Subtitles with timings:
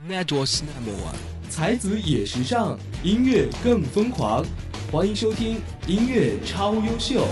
[0.00, 1.14] 那多是那么晚，
[1.50, 4.42] 才子也时尚，音乐更疯狂。
[4.90, 7.26] 欢迎收听音乐超优秀。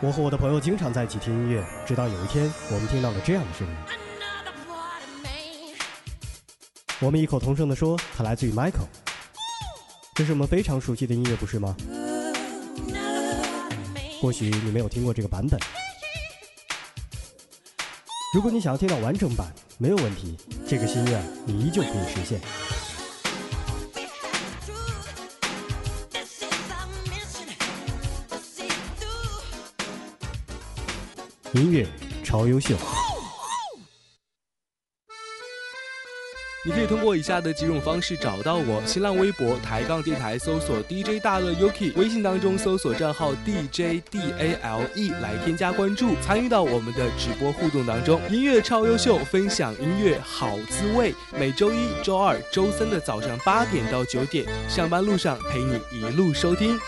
[0.00, 3.74] 我和我的朋友经常在一起听音乐，直到有一天，我们听到了这样的声音。
[7.00, 8.86] 我们异口同声地说，它来自于 Michael。
[10.14, 11.76] 这是我们非常熟悉的音乐，不是吗？
[14.20, 15.58] 或许你没有听过这个版本。
[18.32, 20.36] 如果你想要听到完整版，没有问题，
[20.66, 22.40] 这个心愿你依旧可以实现。
[31.52, 31.86] 音乐
[32.24, 32.76] 超优秀。
[36.66, 48.18] 你可以通过以下的几种方式找到我：新浪微博抬杠电台搜索 DJ 大乐 Yuki，微信当中搜索账号 DJDALE 来添加关注，参与到我们的直播互动当中。
[48.30, 51.14] 音乐超优秀，分享音乐好滋味。
[51.38, 56.80] 每周一、周二、周三的早上八点到九点，上班路上陪你一路收听。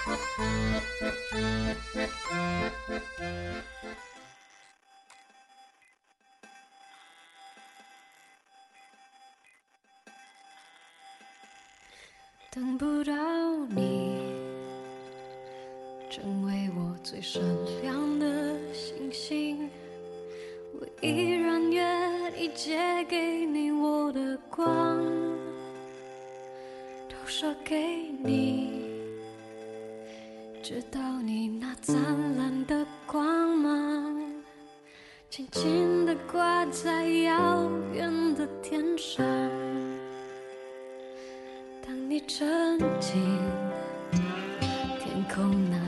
[45.37, 45.86] 空呢？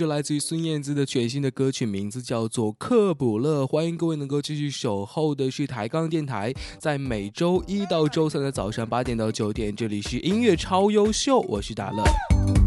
[0.00, 3.64] 是来自于孙燕姿的全新的歌曲，名字叫做《克卜勒》。
[3.66, 12.59] 欢迎各位能够继续守候的是抬杠电台，在每周一到周三的早上八点到九点，这里是音乐超优秀，我是达乐。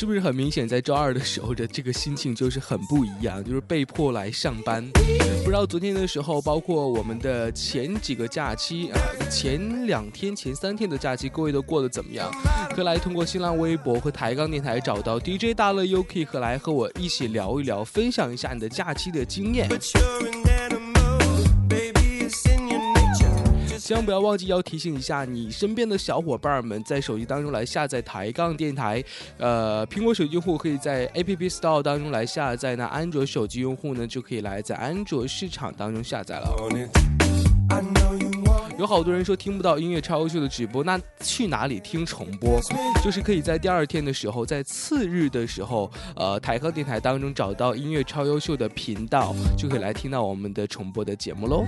[0.00, 4.82] 是不是很明显，在周二的时候的这个心情就是很不一样，就是被迫来上班。
[5.44, 8.96] 不知道昨天的时候，包括我们的前几个假期啊，
[9.30, 12.32] 前两天、前三天的假期，各位都过得怎么样？
[12.74, 19.68] 可来通过新浪微博和抬杠电台找到 DJ 大乐 UK，和来和我一起聊一聊，分享一下你的假期的经验。
[23.90, 29.02] 千万不要忘记要提醒一下你身边的小伙伴们，在手机当中来下载抬杠电台。
[29.36, 36.48] 呃，苹果手机用户可以在 App Store 当中来下载，那安卓手机用户呢，就可以来在安卓市场当中下载了。
[38.78, 42.60] 有好多人说听不到音乐超优秀的直播，那去哪里听重播？
[43.02, 51.66] 就是可以在第二天的时候，在次日的时候，呃，抬杠电台当中找到音乐超优秀的频道，就可以来听到我们的重播的节目喽。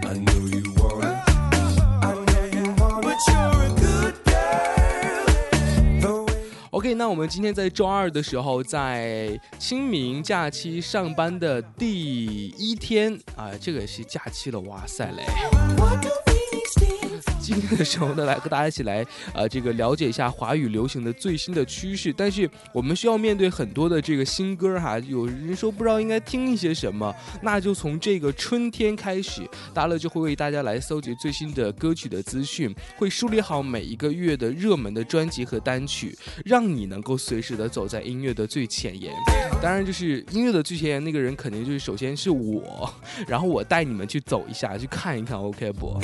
[6.70, 16.31] OK，那我们今天在周二的时候，在清明假期上班的第一天啊，这个是假期了，哇塞嘞！
[17.42, 19.04] 今天的时候呢，来和大家一起来，
[19.34, 22.12] 呃，这个了解一下华语流行的最新的趋势。
[22.16, 27.12] 但是我们需要面对很多的这个新歌哈，有人说不知道应该听一些什么，
[27.42, 29.42] 那就从这个春天开始，
[29.74, 39.12] 大乐就会为大家来搜集最新的歌曲的资讯，会梳理好每一个月的热门的专辑和单曲，让你能够随时的走在音乐的最前沿。
[39.60, 42.88] 当然，就是音乐的最前沿那个人，肯定就是首先是我，
[43.26, 46.00] 然后我带你们去走一下，去看一看，OK 不？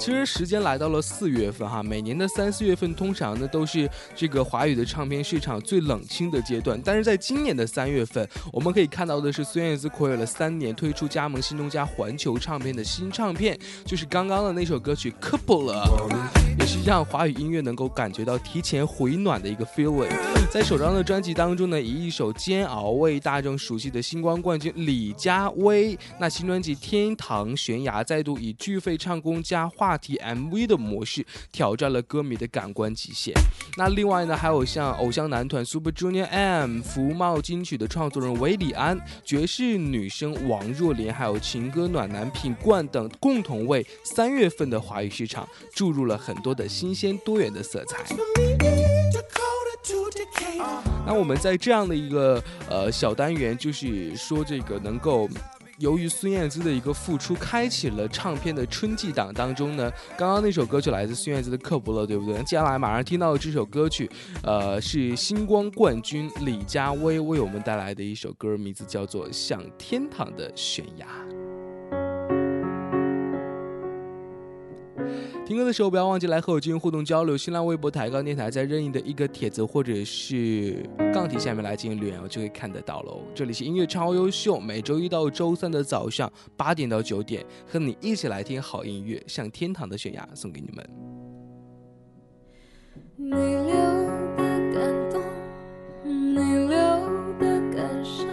[0.00, 3.86] 其实时间来到了四月份哈，每年的三四月份通常呢都是
[4.16, 6.80] 这个华语的唱片市场最冷清的阶段。
[6.82, 16.08] 但是在今年的三月份，我们可以看到的是孙燕姿跨越了三年推出加盟新东家环球唱片的新唱片，就是刚刚的那首歌曲《Couple》了。
[16.58, 20.10] 也是让华语音乐能够感觉到提前回暖的一个 feeling。
[20.50, 33.34] 在首张的专辑当中呢，以一首《煎熬》为大众熟悉的星光冠军李佳薇，那新专辑《天堂悬崖》再度以巨肺唱功加话题 MV 的模式挑战了歌迷的感官极限。
[33.76, 46.54] 那另外呢，还有像偶像男团 Super Junior M、福茂金曲的创作人韦礼安、爵士女生王若琳，还有情歌暖男品冠等，共同为三月份的华语市场注入了很多。
[46.60, 48.04] 的新鲜多元的色彩。
[51.06, 55.26] 那我们在这样的一个呃小单元，就是说这个能够
[55.80, 59.90] 由于孙燕姿的一个复出，开启了唱片的春季档当中呢。
[60.16, 62.36] 刚刚那首歌就来自孙燕姿的《刻薄》了》，对不对？
[62.42, 64.08] 接下来马上听到的这首歌曲，
[64.42, 71.06] 呃，是星光冠军李佳薇为我们带来的一首歌，名字叫做《向天堂的悬崖》。
[75.50, 77.36] 听歌的时候，不要忘记来和我进行互动交流。
[77.36, 83.20] 新浪微博抬杠电台，在任意的一个帖子或者是杠体下面来进行留言，我就会看得到喽。
[83.34, 90.88] 这里是音乐超优秀，每周一到周三的早上八点到九点，和你一起来听好音乐，向天堂的悬崖送给你们。
[93.16, 93.74] 你留
[94.36, 95.20] 的感动，
[96.04, 96.78] 你留
[97.40, 98.24] 的感受，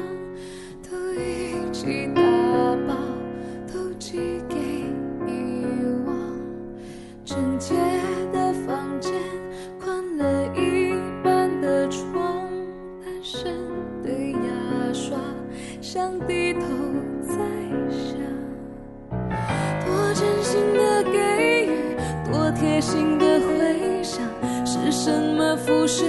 [7.67, 7.75] 借
[8.31, 9.11] 的房间，
[9.77, 12.47] 宽了一半的床，
[13.03, 13.53] 单身
[14.01, 15.17] 的牙刷，
[15.81, 16.61] 想低头
[17.27, 17.35] 在
[17.89, 18.15] 想，
[19.85, 21.69] 多真心的给予，
[22.31, 24.23] 多贴心的回想，
[24.65, 26.05] 是什么腐蚀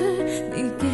[0.54, 0.86] 你给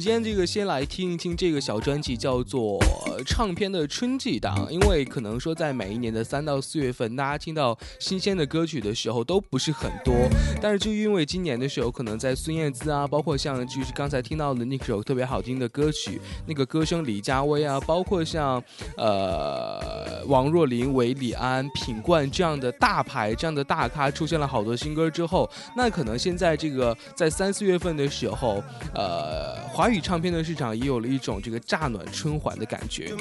[0.00, 2.80] 今天这个先来听一听这个小专辑，叫做
[3.26, 4.66] 《唱片的春季档》。
[4.70, 10.14] 因为可能说在每一年的三到四月份，大家听到新鲜的歌曲的时候都不是很多。
[10.58, 18.62] 但是就因为今年的时候，可能在孙燕姿啊，包括像就是刚才听到的那首特别好听的歌曲，那个歌声李佳薇啊，包括像
[18.96, 28.64] 呃王若琳、韦礼安、品冠这样的大牌、这样的大咖出现了好多新歌之后，那可能现在这个在三四月份的时候，
[28.94, 29.89] 呃华。
[29.90, 33.12] 华语唱片的市场也有了一种这个乍暖春还的感觉。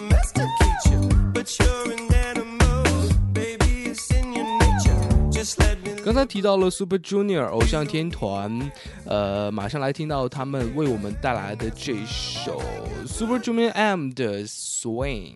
[6.06, 8.72] 刚才提到了 Super Junior 偶像天团，
[9.06, 12.62] 呃，马上来听到他们为我们带来的这首
[13.08, 15.34] Super Junior M 的《Swing》。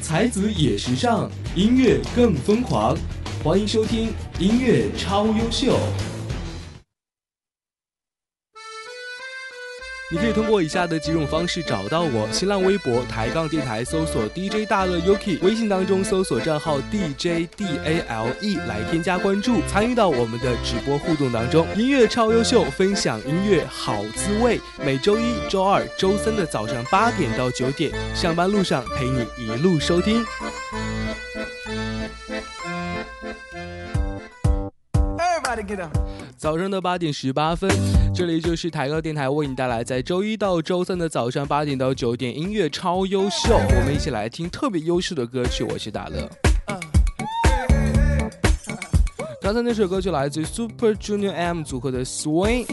[0.00, 2.96] 才子也时尚，音乐更疯狂。
[3.42, 5.76] 欢迎收听音乐超优秀。
[10.12, 21.64] 你可以通过以下的几种方式找到我：新浪微博抬杠电台搜索 DJ 大乐 Yuki，微信当中搜索账号 DJ DALE 来添加关注，参与到我们的直播互动当中。
[21.76, 24.60] 音乐超优秀，分享音乐好滋味。
[24.84, 30.24] 每周一、周二、周三的早上八点到九点，上班路上陪你一路收听。
[36.36, 37.70] 早上的八点十八分，
[38.14, 45.62] 这里就是台高电台为你带来在周一到周三的早上八点到九点音乐超优秀，我们一起来听特别优秀的歌曲。
[45.64, 46.28] 我是大乐。
[49.40, 52.66] 刚才那首歌就来自于 Super Junior M 组合的 Swing。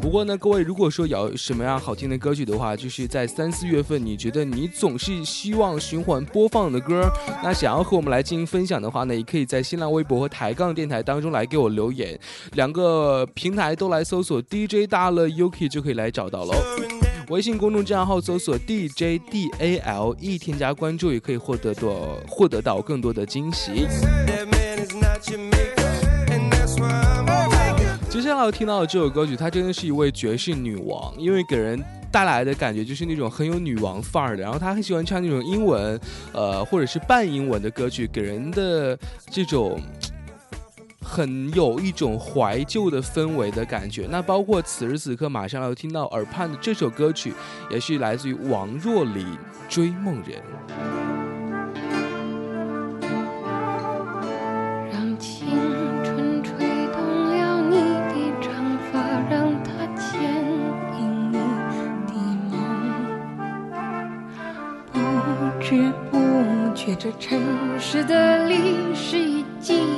[0.00, 7.10] 不过呢，各位如果说有什么样好听的歌曲的话，就是在三四月份，你觉得你总是希望循环播放的歌，
[7.42, 12.18] 那想要和我们来进行分享的话呢，也可以在新浪微博和抬杠电台当中来给我留言，
[12.52, 16.54] 两个平台都来搜索 DJ 大乐 Yuki 就可以来找到喽。
[17.28, 23.86] 微信公众账号搜索 DJ DALE，添加关注也可以获得多获得到更多的惊喜。
[28.20, 34.42] 接下来要听到的这首歌曲，她真的是一位爵士女王，因为给人带来的感觉就是那种很有女王范儿的。
[34.42, 35.98] 然后她很喜欢唱那种英文，
[36.32, 38.98] 呃，或者是半英文的歌曲，给人的
[39.30, 39.80] 这种。
[41.00, 44.06] 很有一种怀旧的氛围的感觉。
[44.10, 47.32] 那包括此时此刻马上要听到耳畔的这首歌曲，
[47.70, 49.24] 也是来自于王若琳
[49.70, 50.42] 《追梦人》。
[66.98, 69.97] 这城市的历史已记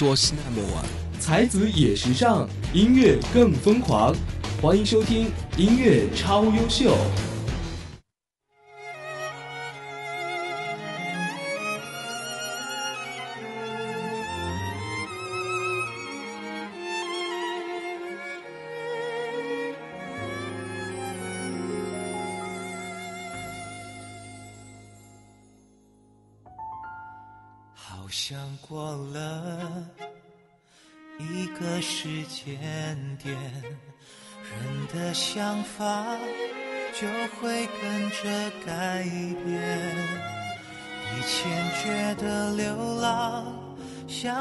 [0.00, 0.82] 多是那么晚。
[1.20, 4.16] 才子也时尚，音乐更疯狂。
[4.62, 6.96] 欢迎收听音乐超优秀。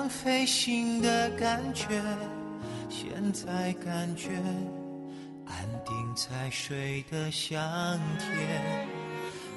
[0.09, 1.85] 飞行的感觉，
[2.89, 4.29] 现在感觉
[5.45, 8.87] 安定在水的香甜，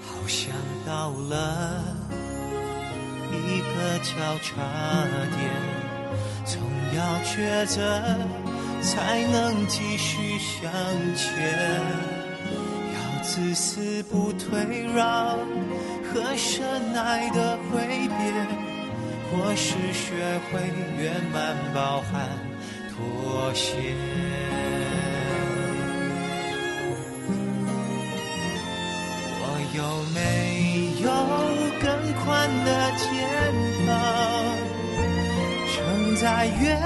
[0.03, 0.53] 好像
[0.87, 1.83] 到了。
[3.35, 4.13] 一个交
[4.43, 4.63] 叉
[5.31, 5.51] 点，
[6.45, 6.61] 总
[6.95, 7.81] 要抉择，
[8.83, 10.71] 才能继续向
[11.17, 11.81] 前。
[12.93, 15.39] 要自私不退让
[16.05, 18.72] 和深爱的挥别，
[19.35, 20.13] 我是学
[20.51, 20.61] 会
[21.03, 22.29] 圆满包含
[22.91, 23.97] 妥协。
[29.41, 29.81] 我有
[30.13, 30.21] 没
[31.01, 31.09] 有
[31.81, 31.89] 更
[32.23, 32.25] 宽
[32.67, 32.69] 的
[32.99, 33.01] 肩
[33.87, 33.91] 膀，
[35.73, 36.23] 承载
[36.61, 36.77] 越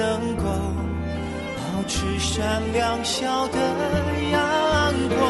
[0.00, 0.44] 能够
[1.56, 3.58] 保持善良笑的
[4.32, 4.40] 阳
[5.10, 5.20] 光。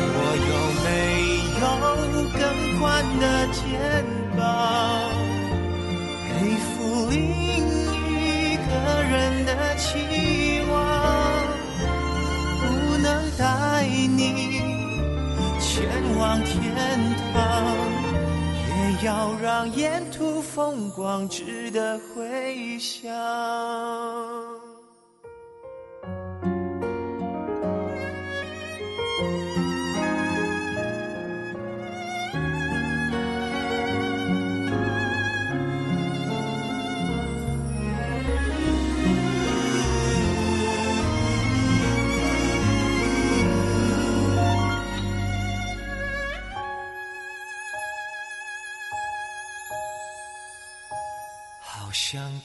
[0.00, 0.18] 我
[0.48, 0.88] 有没
[1.60, 1.64] 有
[2.32, 2.40] 更
[2.78, 2.82] 宽
[3.20, 3.60] 的肩
[4.34, 4.40] 膀，
[6.24, 6.72] 背负
[7.10, 7.16] 另
[8.08, 8.70] 一个
[9.10, 9.12] 人
[9.44, 9.84] 的期
[10.72, 10.74] 望，
[12.62, 12.64] 不
[13.02, 13.42] 能带
[14.16, 14.18] 你
[15.60, 15.68] 前
[16.16, 16.56] 往天
[17.34, 17.36] 堂，
[19.04, 24.57] 要让沿途风光值得回想。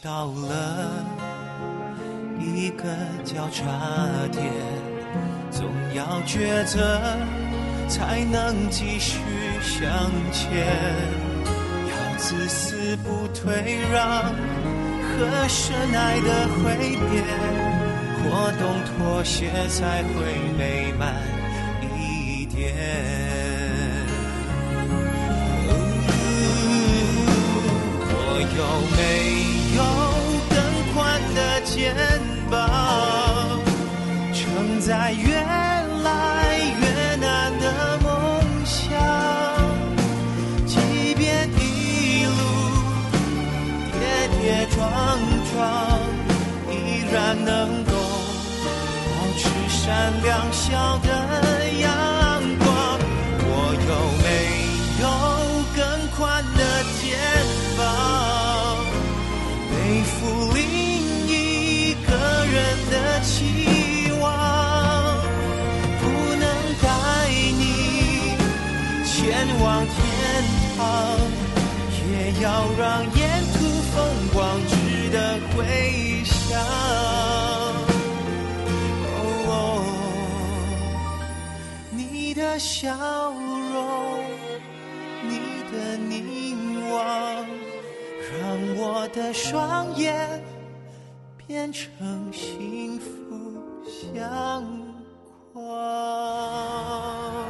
[0.03, 1.05] 到了
[2.37, 2.83] 一个
[3.23, 3.63] 交叉
[4.33, 4.43] 点，
[5.49, 5.63] 总
[5.95, 6.99] 要抉择，
[7.87, 9.21] 才能继续
[9.61, 9.87] 向
[10.33, 10.67] 前。
[11.87, 14.23] 要自私不退让
[15.07, 17.23] 和深爱的挥别，
[18.19, 20.13] 或懂妥协才会
[20.57, 21.15] 美满
[21.97, 22.75] 一点。
[28.05, 28.11] 我
[28.57, 28.61] 有
[28.97, 28.99] 没
[29.47, 29.52] 有
[31.83, 31.93] 肩
[32.49, 33.59] 膀，
[34.33, 38.07] 承载越来越难的梦
[38.63, 38.87] 想？
[40.65, 42.31] 即便一路
[43.91, 43.99] 跌
[44.39, 44.79] 跌撞
[45.51, 45.59] 撞，
[46.71, 46.73] 依
[47.11, 47.91] 然能够
[49.09, 49.83] 保持善
[50.23, 51.09] 良笑的
[72.43, 73.63] 要让沿途
[73.95, 74.75] 风光值
[75.11, 76.59] 得回想。
[79.47, 79.49] 哦，
[81.91, 84.19] 你的笑容。
[85.25, 85.39] 你
[85.71, 86.99] 的凝望，
[88.29, 88.43] 让
[88.75, 90.43] 我的双眼
[91.47, 91.89] 变成
[92.33, 93.07] 幸福
[93.87, 94.61] 相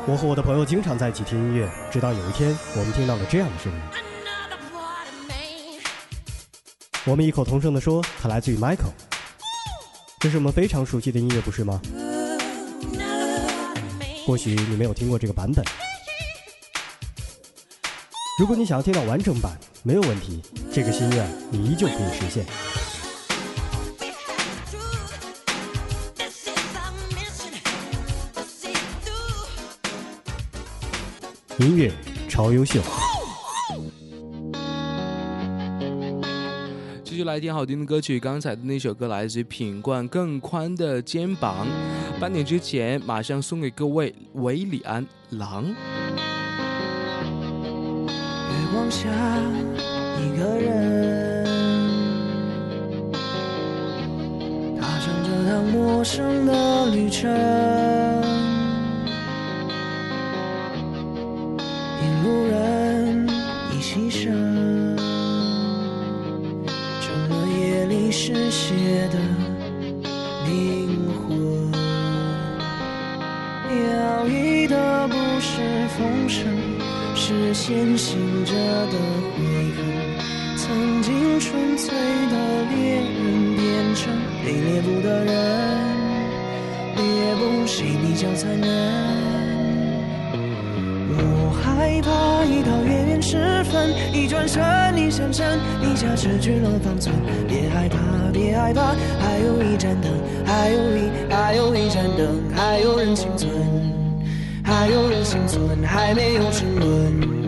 [0.06, 3.80] 我和我的朋友经常在一起听音乐，直到有一天，我们听到了这样的声音。
[7.06, 8.94] 我们异口同声地说，它来自于 Michael。
[10.20, 11.82] 这是我们非常熟悉的音乐，不是吗？
[14.26, 15.66] 或许你没有听过这个版本。
[18.40, 22.46] 如果你想要听到完整版，没有问题，这个心愿你依旧可以实现。
[31.60, 31.92] 音乐
[32.30, 32.82] 超优秀。
[37.24, 41.66] 续来听好听的歌曲，刚才的那首歌来自于品冠《更宽的肩膀》。
[42.20, 45.64] 半点之前，马上送给各位韦礼安《狼》。
[45.70, 45.74] 月
[48.74, 49.10] 光下，
[50.20, 51.46] 一个人
[54.82, 57.32] 踏上这趟陌生的旅程，
[62.02, 63.26] 引路人
[63.72, 64.28] 已牺牲，
[68.14, 68.76] 夜里失血
[69.12, 69.18] 的
[70.46, 71.72] 灵魂。
[73.72, 75.52] 摇曳的不是
[75.98, 76.46] 风声。
[77.16, 78.98] 是先行者的
[79.38, 79.44] 悔
[79.78, 79.86] 恨，
[80.58, 81.88] 曾经纯粹
[82.30, 85.34] 的猎人变成被猎捕的人，
[86.98, 89.33] 猎捕谁比较残忍？
[91.76, 94.62] 害怕一到月圆时分，一转身
[94.98, 97.14] 一闪身，一下失去了方寸。
[97.48, 97.98] 别害怕，
[98.32, 100.12] 别害怕，还有一盏灯，
[100.46, 103.52] 还有一还有一盏灯，还有人幸存。
[104.66, 107.44] 还有人幸存，还没有沉沦。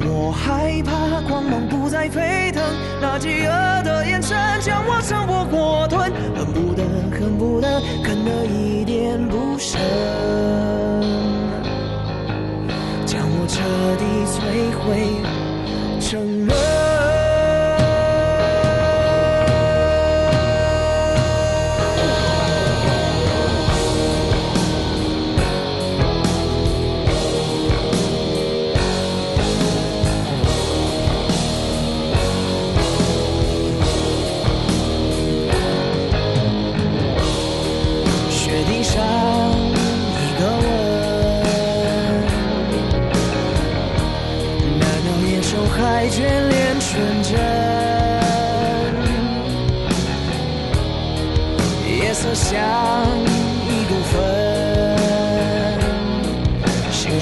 [0.00, 2.62] 我害怕光芒不再沸腾，
[3.00, 9.80] 那饥饿的眼神将我强迫火吞，恨不得，恨不得，恨得一点不剩，
[13.48, 13.62] 彻
[13.96, 15.27] 底摧毁，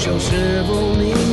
[0.07, 1.26] 有时不明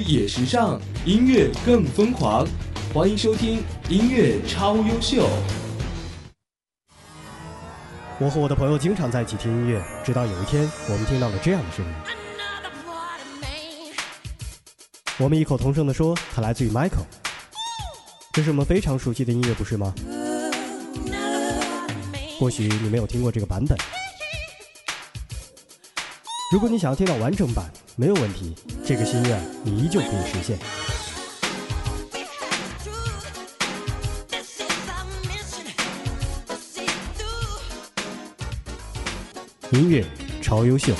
[0.00, 2.46] 也时尚，音乐更疯狂。
[2.94, 5.28] 欢迎收听音乐超优秀。
[8.18, 11.92] 我和我的朋友经常在一起听音乐，直到有一天，我们听到了这样的声音。
[15.18, 17.06] 我们异口同声地说，它来自于 Michael。
[18.32, 19.94] 这是我们非常熟悉的音乐，不是吗？
[22.38, 23.76] 或许你没有听过这个版本。
[26.52, 28.54] 如果你想要听到完整版，没有问题，
[28.84, 30.58] 这个心愿你依旧可以实现。
[39.70, 40.04] 音乐
[40.42, 40.94] 超优秀。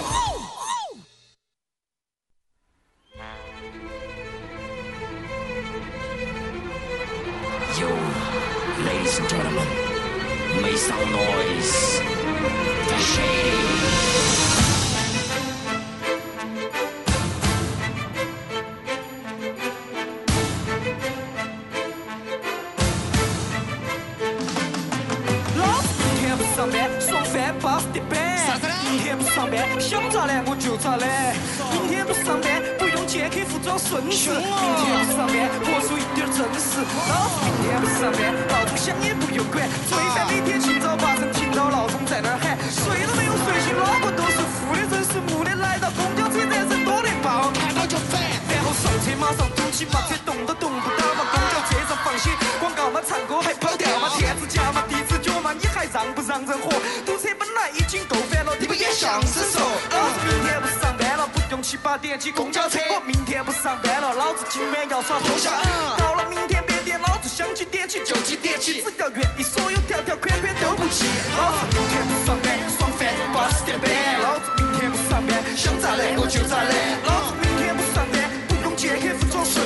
[61.87, 62.81] 八点挤公交车。
[62.91, 65.53] 我明天不上班了，老子今晚要耍脱下。
[65.97, 71.07] 到了明天别点，老子想几点起就几点起，只要愿意，所有条条款款都不弃。
[71.39, 73.89] 老子明天不上班，爽翻八十点板。
[74.21, 76.75] 老子明天不上班，想咋懒我就咋懒。
[77.07, 78.19] 老子明天不上班，
[78.49, 79.63] 不用见客服装顺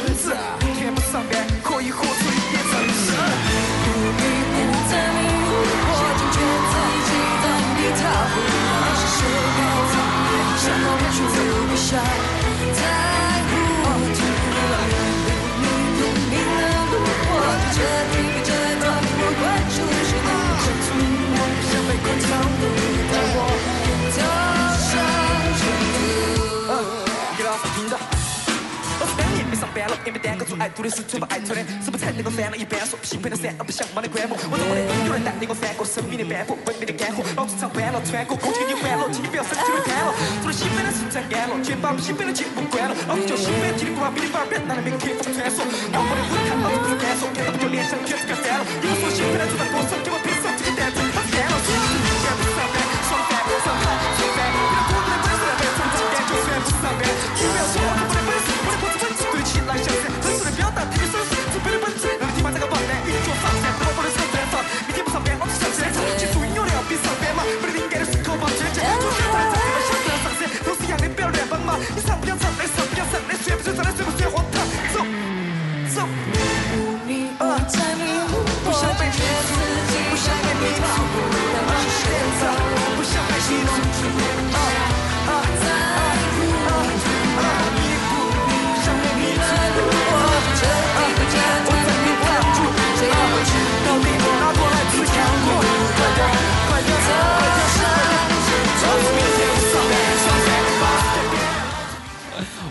[29.80, 34.36] 年没上班了，也没耽搁做爱做的事，做不爱做的，是不是才能够翻了一半手，兴奋的三，而不想忙的观摩。
[34.36, 37.24] 我懂我的，有人带领我翻过生命的斑驳，文明的干涸。
[37.36, 40.12] 老子唱完了，穿过空气的欢乐，请你不要身体会瘫了。
[40.44, 42.92] 做了兴奋的事才干了，全把兴奋的节目关了。
[43.08, 45.64] 老子就兴奋，体力不好，比你玩儿别拿来没客风穿梭。
[45.64, 48.62] 我的舞台，老子不是干手，看到不就联想，全是干翻了。
[48.82, 49.96] 有人说兴奋的做到多少，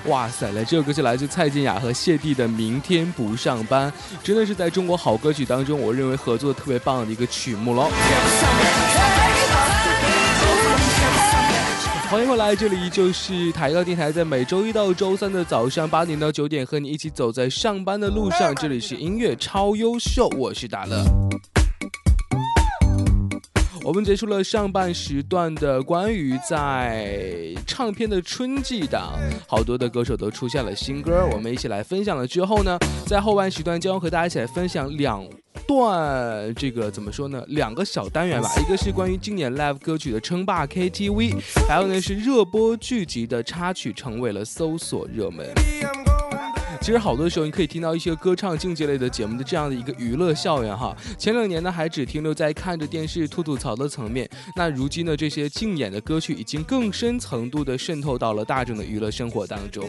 [0.10, 3.92] 哇塞，来这首歌是来自蔡健雅和谢帝的《明天不上班》，
[4.24, 7.92] 真的是在中国好歌曲当中，我认为合作特别棒的一个曲目喽。
[12.10, 18.54] 欢迎回来，这里就是台高电台，在每周一到周三的早上八点到九点，和你一起走在上班的路上。
[18.56, 21.06] 这里是音乐超优秀，我是大乐。
[23.90, 29.18] 我们结束了上半时段的关于在唱片的春季档，
[29.48, 32.78] 好多的歌手都出现了新歌，我们一起来分享了之后呢，
[33.08, 35.28] 在后半时段将和大家一起来分享两
[35.66, 37.44] 段这个怎么说呢？
[37.48, 41.38] 两个小单元吧，一个是关于经典 live 歌曲的称霸 KTV，
[41.68, 45.48] 还有呢是热播剧集的插曲成为了搜索热门。
[46.82, 50.96] 其实好多时候，你可以听到一些歌唱竞技类的节目的这样的一个娱乐校园哈。
[51.18, 59.86] 前两年呢，还只停留在看着电视吐吐槽的层面，那如今呢，这些竞演的歌曲已经更深层度的渗透到了大众的娱乐生活当中。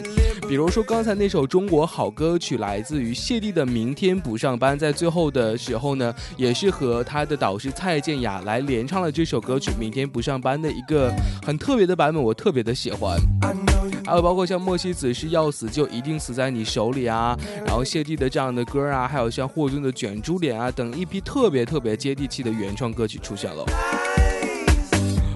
[0.49, 11.15] 比如说刚才那首中国好歌曲，来自于谢帝的《明天不上班》，在最后的时候呢，也是和他的导师蔡健雅来连唱了这首歌曲《明天不上班》的一个
[11.47, 13.17] 很特别的版本，我特别的喜欢。
[14.05, 23.65] 还有包括像莫西子是要死就一定死在你手里啊，然后谢帝的这样的歌啊，还有像霍尊的卷珠帘啊等一批特别特别接地气的原创歌曲出现了。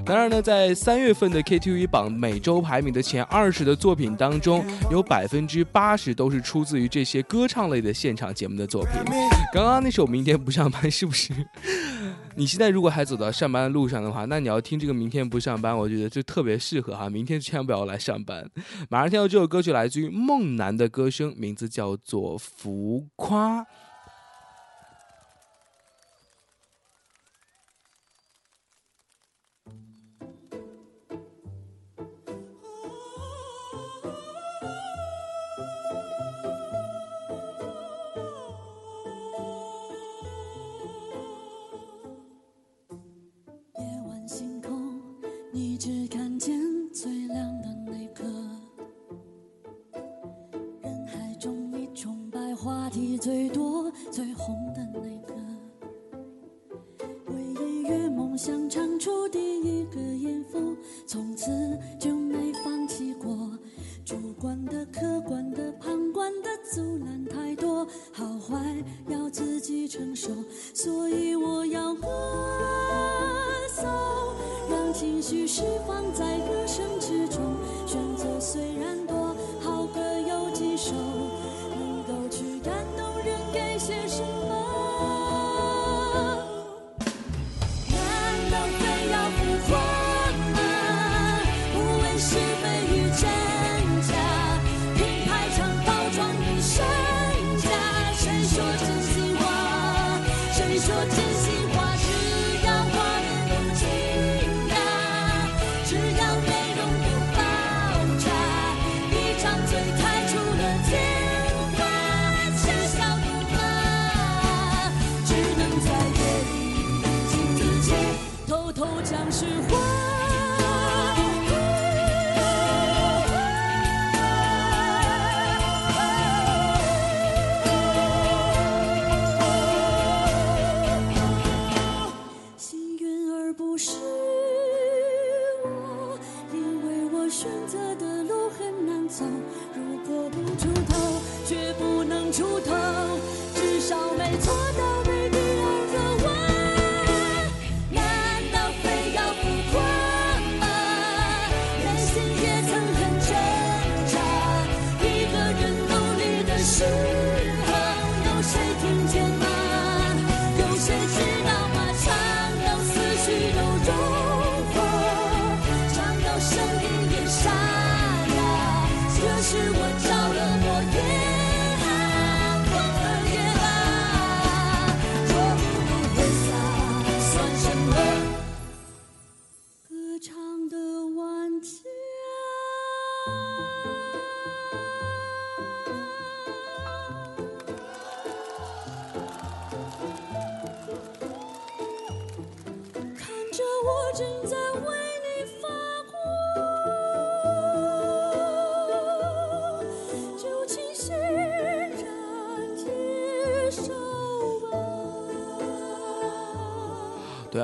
[0.07, 8.93] 当然呢，在三月份的 KTV 榜每周排名的前二十的作品当中，有百分之八十都是出自于这些歌唱类的现场节目的作品。
[9.51, 11.33] 刚刚那首《明天不上班》是不是？
[12.37, 17.09] 你现在如果还走到上班的路上的话，那你要听这个《明天不上班》，我觉得就特别适合哈。
[17.09, 18.45] 明天千万不要来上班。
[18.91, 23.61] 马上听到这首歌曲，来自于梦楠的歌声，名字叫做《浮夸》。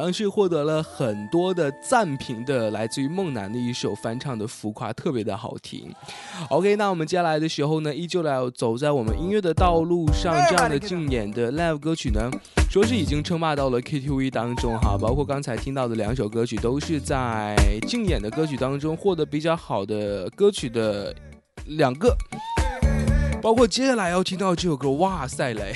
[0.01, 5.95] 同样是获得了很多的赞评的，来自于梦楠的一首翻唱的《浮夸》，特别的好听。
[6.49, 12.31] OK，那我们接下来的时候呢，依旧来走在我们音乐的道路上，这样的竞演的 live 歌曲呢，
[12.71, 14.97] 说是已经称霸到了 KTV 当中哈。
[14.99, 17.55] 包括刚才听到的两首歌曲，都是在
[17.87, 21.15] 竞演的歌曲当中获得比较好的歌曲的
[21.67, 22.17] 两个。
[23.43, 25.75] 包括接下来要听到这首歌，哇塞嘞！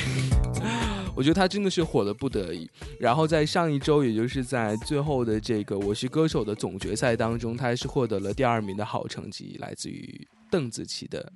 [1.17, 2.69] 我觉得他真的是火的不得已。
[2.99, 11.23] 然后在上一周，也就是在最后的这个《我是歌手》的总决赛当中，他还是获得了第二名的好成绩，来自于邓紫棋的《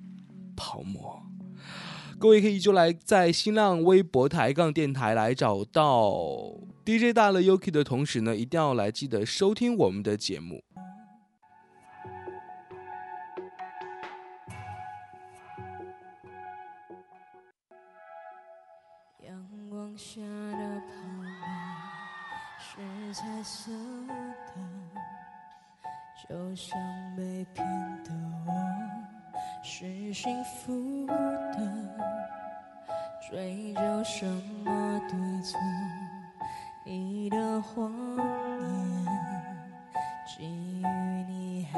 [0.55, 1.01] 泡沫》。
[2.17, 6.53] 各位可以就来在新浪微博抬杠电台来找到
[6.85, 10.61] DJ 大乐 UK 的同时呢，一定要来记得收听我们的节目。
[19.99, 21.27] 下的泡沫
[22.57, 22.79] 是
[23.13, 23.69] 彩色
[24.07, 24.53] 的，
[26.25, 26.79] 就像
[27.17, 27.67] 被骗
[28.05, 28.13] 的
[28.47, 28.49] 我
[29.61, 31.59] 是幸福的，
[33.29, 34.25] 追究什
[34.63, 35.59] 么对错？
[36.85, 39.05] 你的谎言，
[40.37, 40.81] 给予
[41.27, 41.77] 你还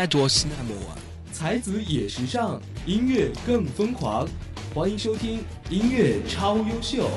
[0.00, 0.96] 爱多西那么晚。
[1.30, 4.26] 才子也时尚，音乐更疯狂。
[4.74, 7.10] 欢迎收听音乐超优秀。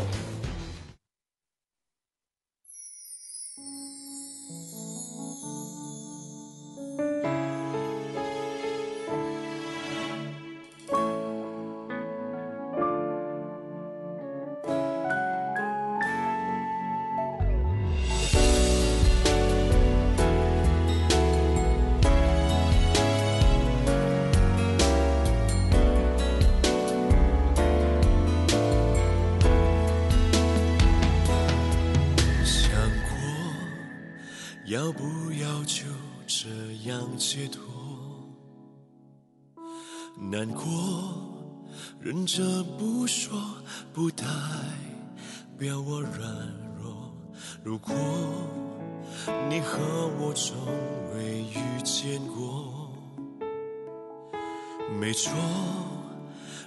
[47.65, 47.95] 如果
[49.49, 49.79] 你和
[50.19, 50.57] 我从
[51.15, 52.91] 未遇见过，
[54.99, 55.31] 没错，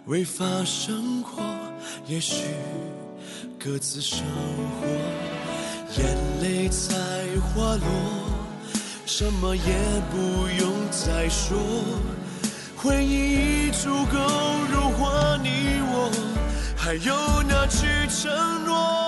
[0.07, 1.45] 未发生过，
[2.07, 2.47] 也许
[3.59, 4.25] 各自生
[4.81, 4.87] 活。
[6.01, 6.97] 眼泪在
[7.43, 7.87] 滑落，
[9.05, 9.63] 什么也
[10.11, 11.59] 不用再说，
[12.75, 14.19] 回忆已足够
[14.73, 16.11] 融化你我，
[16.75, 17.15] 还有
[17.47, 19.06] 那句承诺。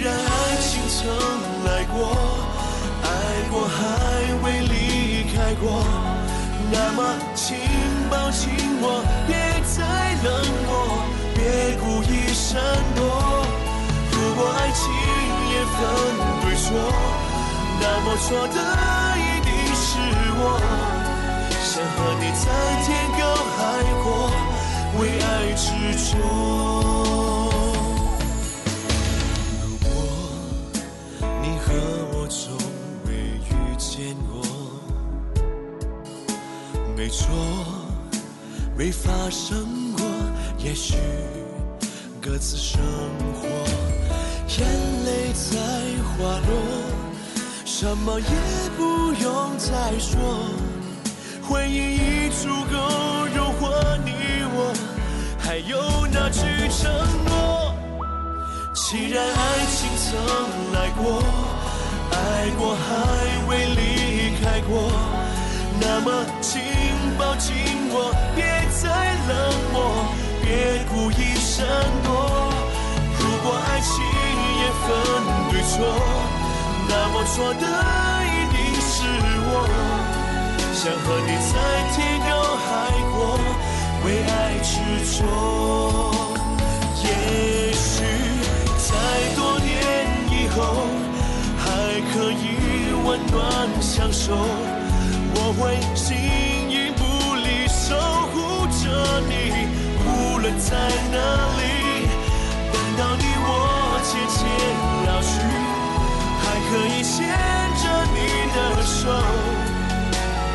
[0.00, 1.04] 既然爱情曾
[1.66, 2.16] 来过，
[3.02, 3.06] 爱
[3.50, 3.76] 过还
[4.42, 5.84] 未离开过，
[6.72, 7.54] 那么请
[8.08, 8.48] 抱紧
[8.80, 9.36] 我，别
[9.68, 9.84] 再
[10.24, 10.32] 冷
[10.64, 12.56] 漠，别故意闪
[12.96, 13.44] 躲。
[14.10, 14.88] 如果爱情
[15.52, 15.76] 也分
[16.40, 16.72] 对错，
[17.78, 18.56] 那么错的
[19.18, 20.00] 一定是
[20.40, 20.42] 我。
[21.62, 22.48] 想和你在
[22.86, 22.88] 天
[23.20, 23.22] 高
[23.52, 23.60] 海
[24.02, 24.32] 阔，
[24.98, 25.68] 为爱执
[26.16, 27.29] 着。
[37.00, 37.30] 没错，
[38.76, 40.04] 没发生过，
[40.58, 40.96] 也许
[42.20, 42.78] 各自生
[43.40, 43.48] 活，
[44.48, 44.68] 眼
[45.06, 45.56] 泪在
[46.04, 46.60] 滑落，
[47.64, 48.26] 什么也
[48.76, 50.44] 不用再说。
[51.40, 52.76] 回忆已足够
[53.34, 54.12] 诱惑你
[54.52, 54.70] 我，
[55.38, 56.92] 还有那句承
[57.24, 57.74] 诺。
[58.74, 61.22] 既然爱情曾来过，
[62.12, 64.92] 爱过还未离开过，
[65.80, 66.26] 那么
[67.40, 67.56] 紧
[67.88, 68.84] 我，别再
[69.26, 69.32] 冷
[69.72, 69.74] 漠，
[70.44, 71.64] 别故意闪
[72.04, 72.08] 躲。
[73.18, 73.90] 如果爱情
[74.60, 74.86] 也分
[75.48, 75.72] 对错，
[76.86, 77.64] 那么错的
[78.28, 78.92] 一定是
[79.48, 79.52] 我。
[80.74, 81.52] 想和你在
[81.92, 82.30] 天高
[82.60, 82.68] 海
[83.10, 83.16] 阔，
[84.04, 84.30] 为爱
[84.62, 84.70] 执
[85.16, 85.18] 着。
[87.02, 87.06] 也
[87.72, 88.04] 许
[88.76, 88.88] 在
[89.34, 89.68] 多年
[90.28, 90.58] 以后，
[91.56, 91.64] 还
[92.12, 92.44] 可以
[93.02, 93.34] 温暖
[93.80, 94.24] 相守。
[95.32, 95.60] 我会
[95.94, 96.49] 形影不离，守护着
[99.28, 99.32] 你，
[100.06, 100.68] 无论在
[101.12, 101.16] 哪
[101.58, 101.60] 里。
[102.72, 103.48] 等到你我
[104.04, 104.40] 渐渐
[105.06, 105.32] 老去，
[106.42, 107.12] 还可以牵
[107.82, 108.18] 着你
[108.54, 108.98] 的手。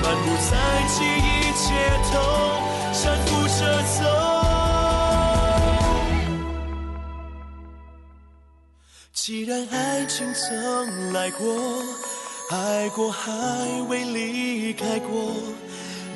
[0.01, 0.51] 漫步在
[0.87, 1.65] 记忆街
[2.11, 2.13] 头，
[2.93, 2.95] 搀
[3.25, 3.59] 扶着
[3.99, 3.99] 走。
[9.13, 11.43] 既然爱情曾来过，
[12.51, 13.31] 爱过还
[13.89, 15.33] 未离开过，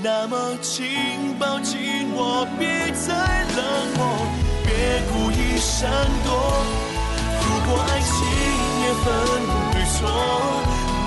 [0.01, 3.13] 那么请抱紧我，别再
[3.55, 3.59] 冷
[3.97, 3.99] 漠，
[4.63, 4.69] 别
[5.11, 5.91] 故意闪
[6.23, 6.29] 躲。
[7.43, 8.15] 如果爱情
[8.81, 9.05] 也分
[9.73, 9.97] 对错，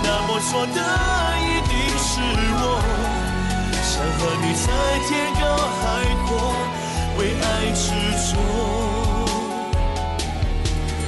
[0.04, 0.78] 那么错的
[1.40, 1.72] 一定。
[2.04, 2.64] 是我
[3.82, 4.66] 想和你在
[5.08, 5.42] 天高
[5.78, 5.80] 海
[6.26, 6.30] 阔，
[7.16, 7.84] 为爱执
[8.28, 8.30] 着。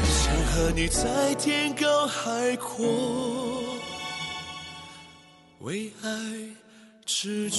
[0.09, 0.13] 想
[0.47, 2.73] 和你在天高海阔，
[5.61, 6.09] 为爱
[7.07, 7.57] 执着。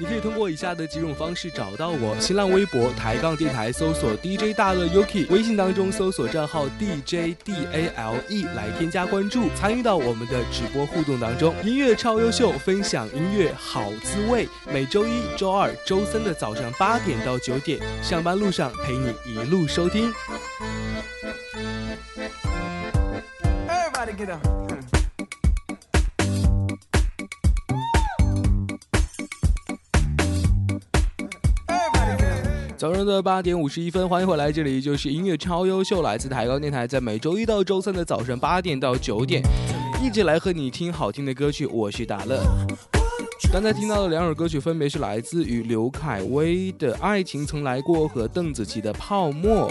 [0.00, 11.52] 你可以通过以下的几种方式找到我：新浪微博抬杠电台搜索 DJ 大乐 Yuki，微信当中搜索账号 DJDALE 来添加关注，参与到我们的直播互动当中。
[11.64, 14.48] 音乐超优秀，分享音乐好滋味。
[14.72, 20.12] 每周一、周二、周三的早上八点到九点，上班路上陪你一路收听。
[32.76, 39.42] 早上的八点五十一分，欢迎回来，这里就是音乐超优秀，来自台高电台，在每周一到周三的早上八点到九点，
[40.00, 41.66] 一直来和你听好听的歌曲。
[41.66, 42.40] 我是达乐。
[43.52, 49.68] 刚才听到的两首歌曲，分别是来自于刘恺威的《爱情曾来过》和邓紫棋的《泡沫》。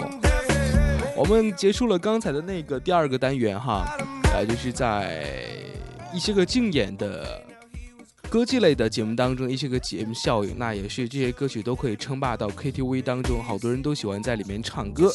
[1.18, 3.84] 我们结束了刚才的那个第二个单元哈，
[4.32, 5.26] 呃，就是在
[6.14, 7.47] 一些个竞演的。
[8.30, 15.10] 歌剧类的节目当中一些个节目效应，那也是这些歌曲都可以称霸到 KTV 当中，好多人都喜欢在里面唱歌。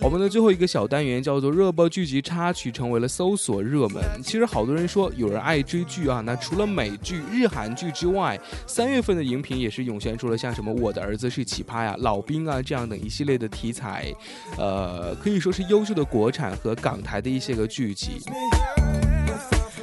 [0.00, 4.02] 我们的最后一个小单元叫做热播剧集插曲，成为了搜索热门。
[4.22, 14.10] 其实好多人说有人爱追剧啊，那除了美剧、日韩剧之外，三月份的荧屏也是涌现出了像什么《我的儿子是奇葩》呀、《老兵》啊这样等一系列的题材，
[14.56, 18.22] 呃，可以说是优秀的国产和港台的一些个剧集。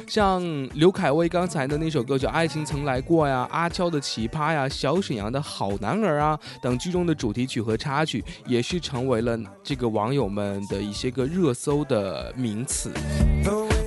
[0.06, 0.42] 像
[0.74, 12.92] 刘恺威刚才的那首歌叫《爱情曾来过》呀，阿娇的《奇葩》呀，小沈阳的好男儿啊等剧中的主题曲和插曲，也是成为了这个网友们的一些个热搜的名词。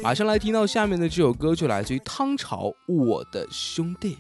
[0.04, 4.16] 马上来听到下面的这首歌，就来自于汤潮《我的兄弟》。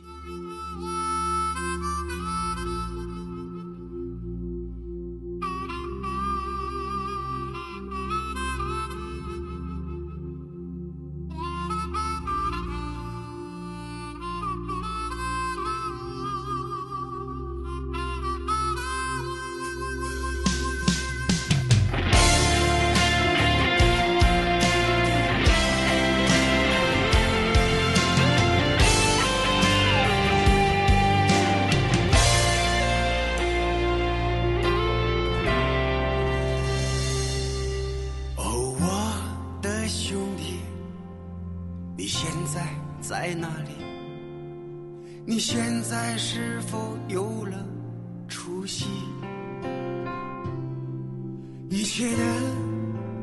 [51.70, 52.24] 一切的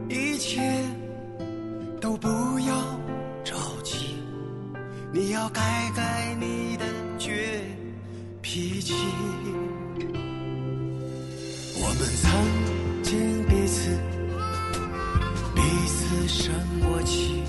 [0.09, 0.59] 一切
[2.01, 2.29] 都不
[2.61, 2.75] 要
[3.45, 4.17] 着急
[5.13, 5.61] 你要改
[5.95, 6.87] 改你的
[7.19, 7.61] 倔
[8.41, 8.95] 脾气。
[11.77, 13.91] 我们曾经彼此
[15.55, 17.43] 彼此生过气，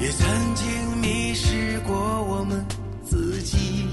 [0.00, 1.94] 也曾经迷失过
[2.24, 2.66] 我们
[3.04, 3.86] 自己。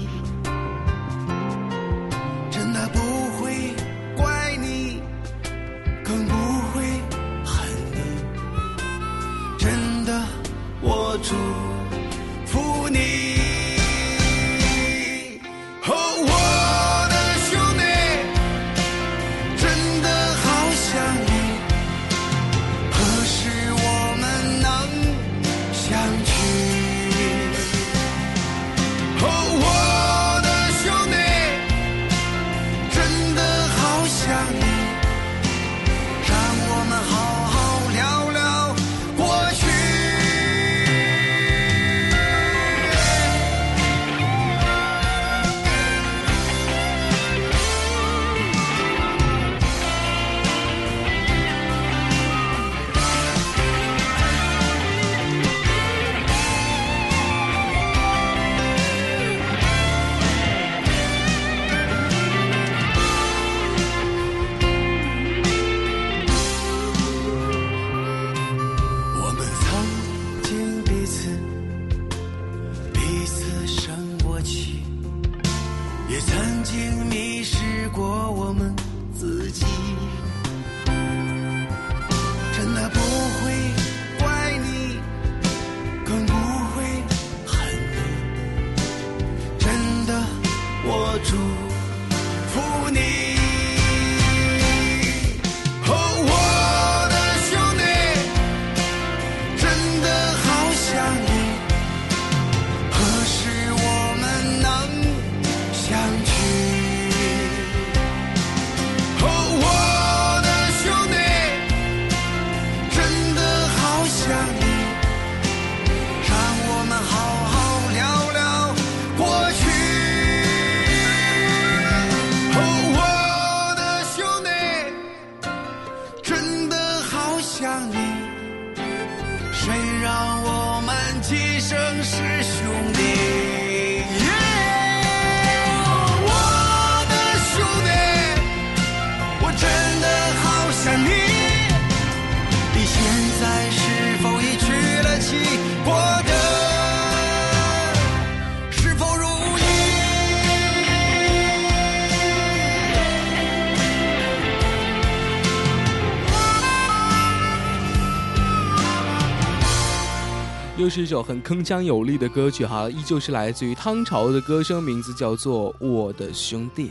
[160.92, 166.88] 是一首很铿锵有力的歌曲哈，依旧是来自于汤潮的歌声，名字叫做《我的兄弟》。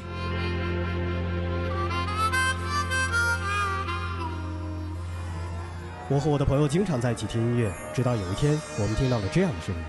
[6.09, 9.81] 我和我的朋友经常在一起听音乐，直到有一天，我们听到了这样的声音。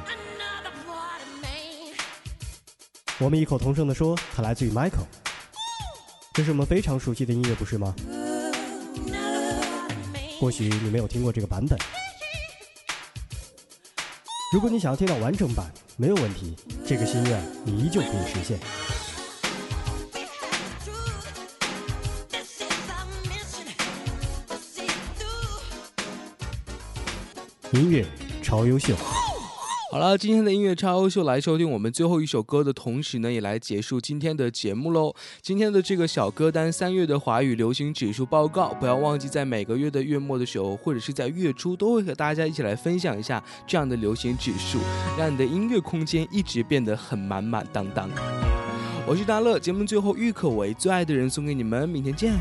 [3.19, 5.07] 我们异口同声地说，它来自于 Michael。
[6.35, 7.95] 这是我们非常熟悉的音乐，不是吗？
[10.39, 11.79] 或许你没有听过这个版本。
[14.53, 16.55] 如果你想要听到完整版，没有问题，
[16.87, 18.61] 这个心愿你依旧可以实现。
[27.73, 28.05] 音乐
[28.43, 28.95] 超优秀。
[29.93, 35.14] 好了，今天的音乐超优秀来收听我们最后一首歌的同时呢，也来结束今天的节目喽。
[35.43, 44.78] 今天的这个小歌单三月的华语流行指数报告，不要忘记在每个月的月末的时候，或者是在月初，都会和大家一起来分享一下这样的流行指数，
[45.18, 48.09] 让你的音乐空间一直变得很满满当当。
[49.07, 52.32] 我是大乐，节目最后郁可唯最爱的人送给你们，明天见。